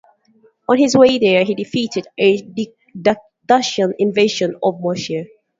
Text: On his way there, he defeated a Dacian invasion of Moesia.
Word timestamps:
On 0.67 0.79
his 0.79 0.95
way 0.97 1.19
there, 1.19 1.43
he 1.43 1.53
defeated 1.53 2.07
a 2.19 2.41
Dacian 3.53 3.93
invasion 3.99 4.55
of 4.63 4.79
Moesia. 4.81 5.27